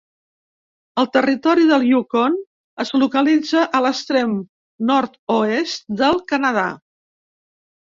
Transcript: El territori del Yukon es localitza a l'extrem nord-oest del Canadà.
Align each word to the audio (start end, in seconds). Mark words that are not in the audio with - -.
El 1.01 1.09
territori 1.17 1.67
del 1.71 1.85
Yukon 1.89 2.37
es 2.85 2.91
localitza 3.03 3.67
a 3.81 3.83
l'extrem 3.87 4.35
nord-oest 4.93 5.87
del 6.03 6.21
Canadà. 6.35 6.67